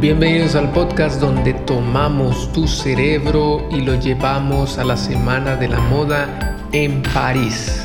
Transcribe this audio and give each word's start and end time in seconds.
Bienvenidos 0.00 0.56
al 0.56 0.72
podcast 0.72 1.20
donde 1.20 1.54
tomamos 1.54 2.52
tu 2.52 2.66
cerebro 2.66 3.68
y 3.70 3.80
lo 3.80 3.94
llevamos 3.94 4.76
a 4.78 4.84
la 4.84 4.96
Semana 4.96 5.56
de 5.56 5.68
la 5.68 5.80
Moda 5.80 6.58
en 6.72 7.02
París. 7.02 7.80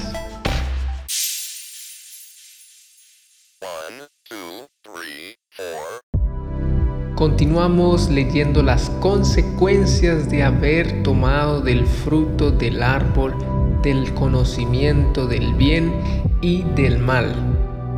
Continuamos 7.16 8.10
leyendo 8.10 8.64
las 8.64 8.90
consecuencias 9.02 10.30
de 10.30 10.44
haber 10.44 11.04
tomado 11.04 11.62
del 11.62 11.86
fruto 11.86 12.52
del 12.52 12.82
árbol 12.82 13.36
del 13.82 14.14
conocimiento 14.14 15.28
del 15.28 15.54
bien 15.54 15.94
y 16.42 16.64
del 16.76 16.98
mal. 17.00 17.49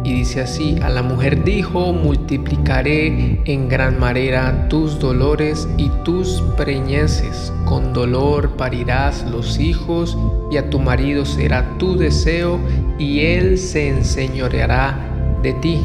Y 0.03 0.13
dice 0.13 0.41
así, 0.41 0.77
a 0.81 0.89
la 0.89 1.03
mujer 1.03 1.43
dijo, 1.43 1.93
multiplicaré 1.93 3.39
en 3.45 3.69
gran 3.69 3.99
manera 3.99 4.67
tus 4.67 4.99
dolores 4.99 5.69
y 5.77 5.89
tus 6.03 6.41
preñeces. 6.57 7.53
Con 7.65 7.93
dolor 7.93 8.57
parirás 8.57 9.23
los 9.29 9.59
hijos 9.59 10.17
y 10.49 10.57
a 10.57 10.69
tu 10.71 10.79
marido 10.79 11.23
será 11.23 11.77
tu 11.77 11.95
deseo 11.97 12.59
y 12.97 13.21
él 13.21 13.59
se 13.59 13.89
enseñoreará 13.89 14.97
de 15.43 15.53
ti. 15.53 15.79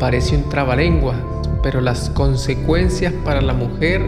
Parece 0.00 0.36
un 0.36 0.48
trabalengua, 0.48 1.14
pero 1.62 1.80
las 1.80 2.10
consecuencias 2.10 3.12
para 3.24 3.40
la 3.40 3.52
mujer 3.52 4.02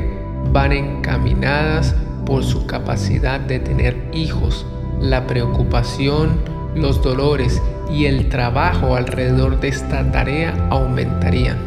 van 0.53 0.73
encaminadas 0.73 1.95
por 2.27 2.43
su 2.43 2.67
capacidad 2.67 3.39
de 3.39 3.61
tener 3.61 4.09
hijos. 4.13 4.67
La 5.01 5.27
preocupación, 5.27 6.41
los 6.75 7.03
dolores 7.03 7.63
y 7.91 8.07
el 8.07 8.29
trabajo 8.29 8.97
alrededor 8.97 9.61
de 9.61 9.69
esta 9.69 10.11
tarea 10.11 10.55
aumentarían. 10.71 11.59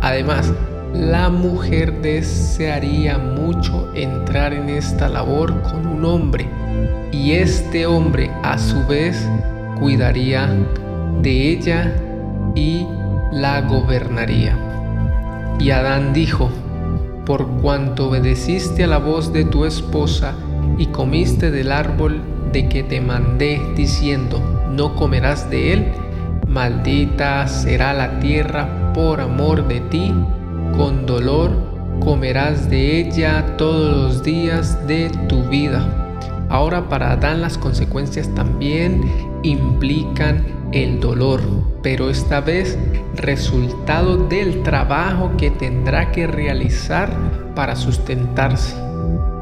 Además, 0.00 0.52
la 0.94 1.28
mujer 1.28 2.00
desearía 2.02 3.18
mucho 3.18 3.90
entrar 3.94 4.52
en 4.52 4.68
esta 4.68 5.08
labor 5.08 5.60
con 5.62 5.86
un 5.86 6.04
hombre 6.04 6.48
y 7.10 7.32
este 7.32 7.86
hombre 7.86 8.30
a 8.42 8.58
su 8.58 8.86
vez 8.86 9.28
cuidaría 9.78 10.48
de 11.20 11.50
ella 11.50 11.92
y 12.54 12.86
la 13.32 13.62
gobernaría. 13.62 14.56
Y 15.58 15.70
Adán 15.70 16.12
dijo, 16.12 16.50
por 17.26 17.46
cuanto 17.60 18.08
obedeciste 18.08 18.84
a 18.84 18.86
la 18.86 18.98
voz 18.98 19.32
de 19.32 19.44
tu 19.44 19.64
esposa 19.64 20.34
y 20.78 20.86
comiste 20.86 21.50
del 21.50 21.72
árbol 21.72 22.20
de 22.52 22.68
que 22.68 22.82
te 22.82 23.00
mandé 23.00 23.60
diciendo, 23.74 24.40
no 24.74 24.94
comerás 24.94 25.48
de 25.50 25.72
él, 25.72 25.92
maldita 26.46 27.46
será 27.48 27.92
la 27.92 28.18
tierra 28.20 28.92
por 28.92 29.20
amor 29.20 29.66
de 29.68 29.80
ti, 29.80 30.12
con 30.76 31.06
dolor 31.06 31.74
comerás 32.00 32.68
de 32.68 32.98
ella 33.00 33.56
todos 33.56 33.96
los 33.96 34.22
días 34.22 34.86
de 34.86 35.10
tu 35.28 35.42
vida. 35.44 35.86
Ahora 36.48 36.88
para 36.88 37.12
Adán 37.12 37.40
las 37.40 37.56
consecuencias 37.56 38.28
también 38.34 39.02
implican 39.42 40.44
el 40.72 41.00
dolor, 41.00 41.40
pero 41.82 42.10
esta 42.10 42.40
vez 42.40 42.78
resultado 43.16 44.16
del 44.28 44.62
trabajo 44.62 45.32
que 45.38 45.50
tendrá 45.50 46.10
que 46.10 46.26
realizar 46.26 47.10
para 47.54 47.76
sustentarse. 47.76 48.76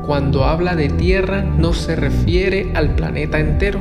Cuando 0.07 0.45
habla 0.45 0.75
de 0.77 0.89
tierra 0.89 1.43
no 1.43 1.73
se 1.73 1.97
refiere 1.97 2.73
al 2.75 2.95
planeta 2.95 3.39
entero, 3.39 3.81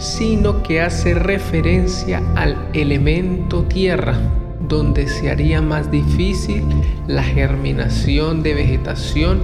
sino 0.00 0.62
que 0.62 0.80
hace 0.80 1.12
referencia 1.12 2.22
al 2.34 2.56
elemento 2.72 3.64
tierra, 3.64 4.18
donde 4.66 5.06
se 5.06 5.30
haría 5.30 5.60
más 5.60 5.90
difícil 5.90 6.64
la 7.06 7.22
germinación 7.22 8.42
de 8.42 8.54
vegetación 8.54 9.42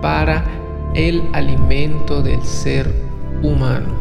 para 0.00 0.44
el 0.94 1.22
alimento 1.34 2.22
del 2.22 2.42
ser 2.42 2.90
humano. 3.42 3.94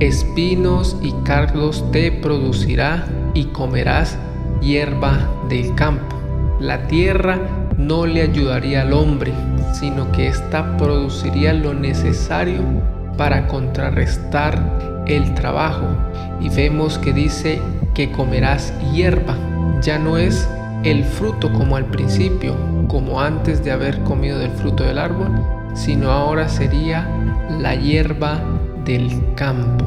Espinos 0.00 0.96
y 1.00 1.12
cardos 1.22 1.84
te 1.92 2.10
producirá 2.10 3.06
y 3.34 3.44
comerás 3.44 4.18
hierba 4.60 5.30
del 5.48 5.76
campo. 5.76 6.16
La 6.58 6.88
tierra 6.88 7.38
no 7.78 8.04
le 8.04 8.22
ayudaría 8.22 8.82
al 8.82 8.94
hombre, 8.94 9.32
sino 9.74 10.10
que 10.10 10.26
ésta 10.26 10.76
produciría 10.76 11.52
lo 11.52 11.72
necesario 11.72 12.62
para 13.20 13.46
contrarrestar 13.48 15.04
el 15.06 15.34
trabajo. 15.34 15.86
Y 16.40 16.48
vemos 16.48 16.96
que 16.96 17.12
dice 17.12 17.60
que 17.92 18.10
comerás 18.10 18.72
hierba. 18.94 19.36
Ya 19.82 19.98
no 19.98 20.16
es 20.16 20.48
el 20.84 21.04
fruto 21.04 21.52
como 21.52 21.76
al 21.76 21.84
principio, 21.84 22.56
como 22.88 23.20
antes 23.20 23.62
de 23.62 23.72
haber 23.72 24.00
comido 24.04 24.38
del 24.38 24.52
fruto 24.52 24.84
del 24.84 24.98
árbol, 24.98 25.28
sino 25.74 26.10
ahora 26.10 26.48
sería 26.48 27.06
la 27.60 27.74
hierba 27.74 28.40
del 28.86 29.22
campo. 29.34 29.84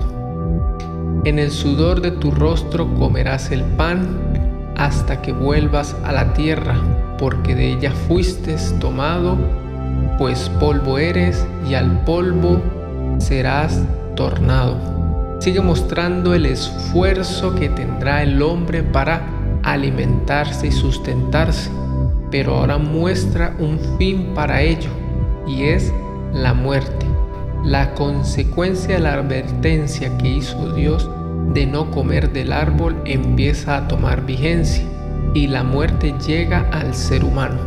En 1.26 1.40
el 1.40 1.50
sudor 1.50 2.02
de 2.02 2.12
tu 2.12 2.30
rostro 2.30 2.94
comerás 2.94 3.50
el 3.50 3.64
pan 3.64 4.16
hasta 4.78 5.24
que 5.24 5.32
vuelvas 5.32 5.96
a 6.04 6.12
la 6.12 6.34
tierra, 6.34 6.76
porque 7.18 7.56
de 7.56 7.72
ella 7.72 7.94
fuiste 8.08 8.56
tomado, 8.80 9.40
pues 10.20 10.50
polvo 10.60 11.00
eres 11.00 11.48
y 11.68 11.74
al 11.74 12.00
polvo 12.02 12.62
serás 13.20 13.82
tornado. 14.16 14.78
Sigue 15.40 15.62
mostrando 15.62 16.34
el 16.34 16.46
esfuerzo 16.46 17.56
que 17.56 17.70
tendrá 17.70 18.24
el 18.24 18.42
hombre 18.42 18.84
para 18.84 19.28
alimentarse 19.64 20.68
y 20.68 20.72
sustentarse, 20.72 21.70
pero 22.32 22.56
ahora 22.56 22.78
muestra 22.78 23.56
un 23.60 23.80
fin 23.98 24.34
para 24.34 24.62
ello, 24.62 24.90
y 25.48 25.64
es 25.64 25.94
la 26.34 26.54
muerte. 26.54 27.06
La 27.64 27.94
consecuencia 27.94 28.96
de 28.96 29.02
la 29.02 29.14
advertencia 29.14 30.18
que 30.18 30.30
hizo 30.30 30.74
Dios 30.74 31.10
de 31.54 31.66
no 31.66 31.92
comer 31.92 32.32
del 32.34 32.52
árbol 32.52 33.02
empieza 33.06 33.78
a 33.78 33.88
tomar 33.88 34.26
vigencia 34.26 34.84
y 35.34 35.48
la 35.48 35.64
muerte 35.64 36.14
llega 36.26 36.70
al 36.72 36.94
ser 36.94 37.24
humano. 37.24 37.60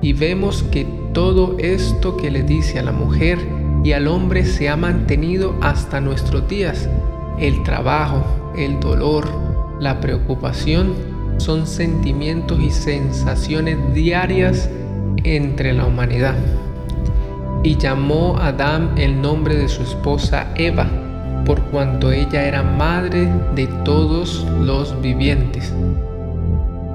Y 0.00 0.12
vemos 0.12 0.62
que 0.64 0.86
todo 1.12 1.56
esto 1.58 2.16
que 2.16 2.30
le 2.30 2.42
dice 2.42 2.78
a 2.78 2.82
la 2.82 2.92
mujer 2.92 3.38
y 3.84 3.92
al 3.92 4.08
hombre 4.08 4.44
se 4.44 4.68
ha 4.68 4.76
mantenido 4.76 5.54
hasta 5.60 6.00
nuestros 6.00 6.48
días. 6.48 6.88
El 7.38 7.62
trabajo, 7.62 8.52
el 8.56 8.80
dolor, 8.80 9.28
la 9.80 10.00
preocupación 10.00 10.94
son 11.38 11.66
sentimientos 11.66 12.58
y 12.60 12.70
sensaciones 12.70 13.78
diarias 13.94 14.68
entre 15.22 15.72
la 15.72 15.86
humanidad. 15.86 16.34
Y 17.62 17.76
llamó 17.76 18.36
a 18.38 18.48
Adán 18.48 18.92
el 18.96 19.20
nombre 19.20 19.56
de 19.56 19.68
su 19.68 19.82
esposa 19.82 20.48
Eva, 20.56 20.86
por 21.44 21.60
cuanto 21.70 22.12
ella 22.12 22.44
era 22.44 22.62
madre 22.62 23.28
de 23.54 23.66
todos 23.84 24.46
los 24.60 25.00
vivientes. 25.00 25.72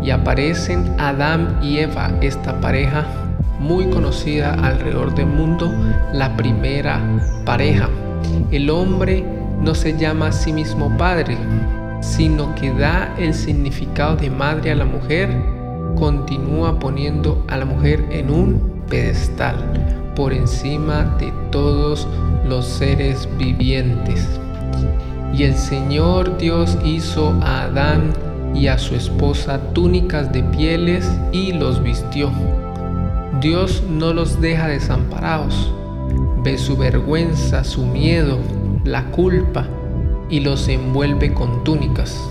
Y 0.01 0.09
aparecen 0.09 0.93
Adán 0.99 1.59
y 1.61 1.79
Eva, 1.79 2.11
esta 2.21 2.59
pareja 2.59 3.22
muy 3.59 3.89
conocida 3.89 4.53
alrededor 4.53 5.13
del 5.15 5.27
mundo, 5.27 5.71
la 6.13 6.35
primera 6.35 7.01
pareja. 7.45 7.89
El 8.51 8.69
hombre 8.69 9.25
no 9.61 9.73
se 9.73 9.97
llama 9.97 10.27
a 10.27 10.31
sí 10.31 10.51
mismo 10.51 10.95
padre, 10.97 11.37
sino 12.01 12.53
que 12.55 12.71
da 12.73 13.15
el 13.17 13.33
significado 13.33 14.15
de 14.17 14.29
madre 14.29 14.71
a 14.71 14.75
la 14.75 14.85
mujer, 14.85 15.29
continúa 15.95 16.79
poniendo 16.79 17.45
a 17.47 17.57
la 17.57 17.65
mujer 17.65 18.05
en 18.11 18.29
un 18.29 18.83
pedestal 18.89 19.55
por 20.15 20.33
encima 20.33 21.15
de 21.19 21.31
todos 21.51 22.07
los 22.47 22.65
seres 22.65 23.27
vivientes. 23.37 24.27
Y 25.33 25.43
el 25.43 25.55
Señor 25.55 26.37
Dios 26.37 26.77
hizo 26.83 27.31
a 27.41 27.63
Adán 27.63 28.13
y 28.53 28.67
a 28.67 28.77
su 28.77 28.95
esposa 28.95 29.59
túnicas 29.73 30.31
de 30.31 30.43
pieles 30.43 31.09
y 31.31 31.53
los 31.53 31.81
vistió. 31.81 32.31
Dios 33.41 33.83
no 33.89 34.13
los 34.13 34.39
deja 34.41 34.67
desamparados. 34.67 35.73
Ve 36.43 36.57
su 36.57 36.77
vergüenza, 36.77 37.63
su 37.63 37.85
miedo, 37.85 38.37
la 38.83 39.05
culpa 39.11 39.67
y 40.29 40.39
los 40.39 40.67
envuelve 40.67 41.33
con 41.33 41.63
túnicas. 41.63 42.29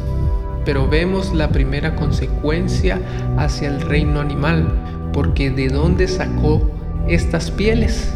Pero 0.64 0.88
vemos 0.88 1.32
la 1.34 1.48
primera 1.48 1.96
consecuencia 1.96 3.00
hacia 3.36 3.68
el 3.68 3.80
reino 3.80 4.20
animal, 4.20 4.68
porque 5.12 5.50
¿de 5.50 5.68
dónde 5.68 6.06
sacó 6.06 6.62
estas 7.08 7.50
pieles? 7.50 8.14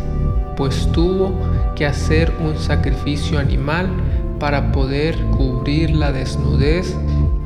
Pues 0.57 0.91
tuvo 0.93 1.35
que 1.75 1.87
hacer 1.87 2.33
un 2.41 2.57
sacrificio 2.57 3.39
animal 3.39 3.91
para 4.39 4.71
poder 4.71 5.17
cubrir 5.37 5.91
la 5.91 6.13
desnudez, 6.13 6.97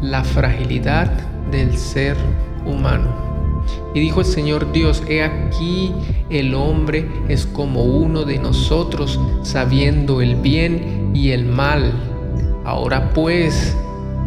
la 0.03 0.23
fragilidad 0.23 1.11
del 1.51 1.77
ser 1.79 2.17
humano. 2.67 3.30
Y 3.95 4.01
dijo 4.01 4.21
el 4.21 4.27
Señor 4.27 4.73
Dios, 4.73 5.03
he 5.09 5.23
aquí 5.23 5.93
el 6.29 6.55
hombre 6.55 7.09
es 7.29 7.47
como 7.47 7.83
uno 7.85 8.25
de 8.25 8.39
nosotros, 8.39 9.19
sabiendo 9.43 10.21
el 10.21 10.37
bien 10.37 11.11
y 11.15 11.31
el 11.31 11.45
mal. 11.45 11.93
Ahora 12.65 13.11
pues, 13.13 13.77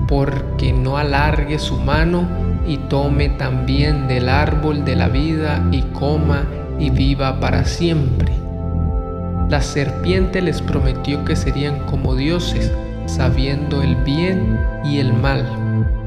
porque 0.07 0.73
no 0.73 0.97
alargue 0.97 1.59
su 1.59 1.77
mano, 1.77 2.27
y 2.67 2.77
tome 2.77 3.29
también 3.29 4.07
del 4.07 4.29
árbol 4.29 4.85
de 4.85 4.95
la 4.95 5.09
vida 5.09 5.65
y 5.71 5.81
coma 5.81 6.45
y 6.79 6.89
viva 6.89 7.39
para 7.39 7.65
siempre. 7.65 8.31
La 9.49 9.61
serpiente 9.61 10.41
les 10.41 10.61
prometió 10.61 11.25
que 11.25 11.35
serían 11.35 11.79
como 11.85 12.15
dioses, 12.15 12.71
sabiendo 13.05 13.81
el 13.81 13.95
bien 13.97 14.59
y 14.83 14.99
el 14.99 15.13
mal. 15.13 15.45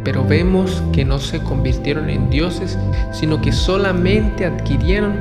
Pero 0.05 0.25
vemos 0.25 0.83
que 0.93 1.05
no 1.05 1.19
se 1.19 1.41
convirtieron 1.43 2.11
en 2.11 2.31
dioses, 2.31 2.79
sino 3.13 3.41
que 3.41 3.53
solamente 3.53 4.47
adquirieron 4.47 5.15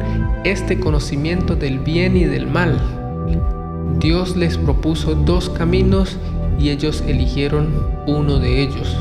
este 0.44 0.80
conocimiento 0.80 1.56
del 1.56 1.80
bien 1.80 2.16
y 2.16 2.26
del 2.26 2.48
mal. 2.48 2.80
Dios 4.00 4.36
les 4.36 4.58
propuso 4.58 5.16
dos 5.16 5.50
caminos 5.50 6.18
y 6.60 6.70
ellos 6.70 7.04
eligieron 7.08 7.70
uno 8.06 8.40
de 8.40 8.62
ellos. 8.62 8.96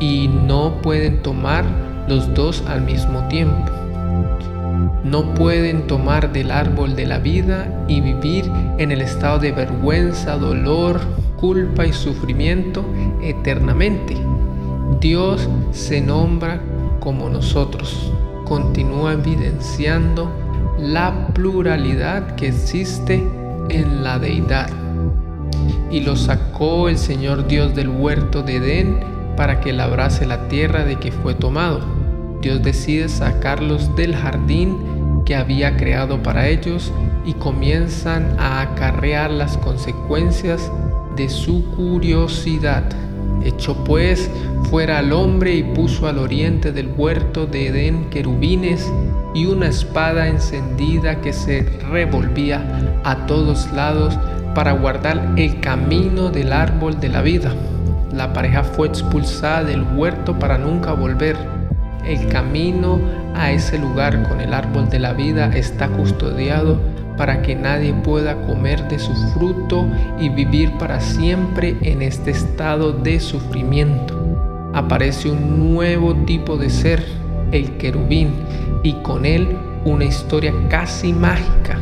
Y 0.00 0.28
no 0.28 0.80
pueden 0.82 1.22
tomar 1.22 1.64
los 2.08 2.32
dos 2.34 2.62
al 2.68 2.82
mismo 2.82 3.26
tiempo. 3.28 3.72
No 5.04 5.34
pueden 5.34 5.86
tomar 5.86 6.32
del 6.32 6.50
árbol 6.50 6.96
de 6.96 7.06
la 7.06 7.18
vida 7.18 7.68
y 7.86 8.00
vivir 8.00 8.50
en 8.78 8.90
el 8.90 9.00
estado 9.00 9.38
de 9.38 9.52
vergüenza, 9.52 10.36
dolor, 10.36 11.00
culpa 11.36 11.86
y 11.86 11.92
sufrimiento 11.92 12.84
eternamente. 13.20 14.16
Dios 15.00 15.48
se 15.72 16.00
nombra 16.00 16.60
como 17.00 17.28
nosotros. 17.28 18.12
Continúa 18.44 19.14
evidenciando 19.14 20.30
la 20.78 21.28
pluralidad 21.28 22.34
que 22.36 22.48
existe 22.48 23.22
en 23.68 24.02
la 24.04 24.18
deidad. 24.18 24.68
Y 25.90 26.00
lo 26.00 26.16
sacó 26.16 26.88
el 26.88 26.98
Señor 26.98 27.46
Dios 27.46 27.74
del 27.74 27.88
huerto 27.88 28.42
de 28.42 28.56
Edén 28.56 29.00
para 29.36 29.60
que 29.60 29.72
labrase 29.72 30.26
la 30.26 30.48
tierra 30.48 30.84
de 30.84 30.96
que 30.96 31.12
fue 31.12 31.34
tomado. 31.34 31.80
Dios 32.40 32.62
decide 32.62 33.08
sacarlos 33.08 33.94
del 33.96 34.14
jardín 34.14 35.22
que 35.24 35.34
había 35.34 35.76
creado 35.76 36.22
para 36.22 36.48
ellos 36.48 36.92
y 37.24 37.34
comienzan 37.34 38.38
a 38.38 38.60
acarrear 38.60 39.30
las 39.30 39.58
consecuencias 39.58 40.70
de 41.16 41.28
su 41.28 41.64
curiosidad. 41.70 42.84
Echó 43.44 43.84
pues 43.84 44.30
fuera 44.70 44.98
al 44.98 45.12
hombre 45.12 45.54
y 45.54 45.62
puso 45.62 46.06
al 46.06 46.18
oriente 46.18 46.72
del 46.72 46.88
huerto 46.96 47.46
de 47.46 47.68
Edén 47.68 48.10
querubines 48.10 48.92
y 49.34 49.46
una 49.46 49.68
espada 49.68 50.28
encendida 50.28 51.20
que 51.20 51.32
se 51.32 51.62
revolvía 51.90 52.62
a 53.04 53.26
todos 53.26 53.70
lados 53.72 54.18
para 54.54 54.72
guardar 54.72 55.34
el 55.36 55.60
camino 55.60 56.30
del 56.30 56.52
árbol 56.52 56.98
de 57.00 57.08
la 57.08 57.22
vida. 57.22 57.54
La 58.12 58.32
pareja 58.32 58.64
fue 58.64 58.88
expulsada 58.88 59.64
del 59.64 59.82
huerto 59.82 60.38
para 60.38 60.56
nunca 60.56 60.92
volver. 60.92 61.36
El 62.06 62.28
camino 62.28 63.00
a 63.34 63.50
ese 63.50 63.78
lugar 63.78 64.28
con 64.28 64.40
el 64.40 64.54
árbol 64.54 64.88
de 64.88 64.98
la 64.98 65.12
vida 65.12 65.50
está 65.54 65.88
custodiado 65.88 66.80
para 67.16 67.42
que 67.42 67.54
nadie 67.54 67.94
pueda 67.94 68.36
comer 68.46 68.88
de 68.88 68.98
su 68.98 69.14
fruto 69.32 69.86
y 70.18 70.28
vivir 70.28 70.72
para 70.78 71.00
siempre 71.00 71.76
en 71.82 72.02
este 72.02 72.30
estado 72.30 72.92
de 72.92 73.20
sufrimiento. 73.20 74.70
Aparece 74.74 75.30
un 75.30 75.72
nuevo 75.74 76.14
tipo 76.26 76.56
de 76.56 76.70
ser, 76.70 77.02
el 77.52 77.76
querubín, 77.78 78.30
y 78.82 78.92
con 79.02 79.24
él 79.24 79.56
una 79.84 80.04
historia 80.04 80.52
casi 80.68 81.12
mágica, 81.12 81.78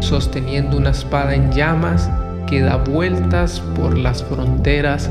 sosteniendo 0.00 0.76
una 0.76 0.90
espada 0.90 1.34
en 1.34 1.52
llamas 1.52 2.10
que 2.48 2.60
da 2.60 2.76
vueltas 2.76 3.60
por 3.76 3.96
las 3.98 4.24
fronteras 4.24 5.10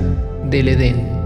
del 0.49 0.69
Edén. 0.69 1.18